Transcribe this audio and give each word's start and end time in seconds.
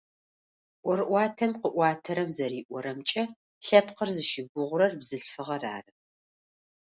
Ӏорыӏуатэм 0.83 1.51
къыӏуатэрэм 1.61 2.29
зэриӏорэмкӏэ, 2.37 3.23
лъэпкъыр 3.65 4.09
зыщыгугъурэр 4.15 4.93
бзылъфыгъэр 4.99 5.63
ары. 5.75 5.91